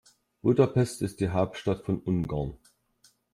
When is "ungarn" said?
2.01-2.57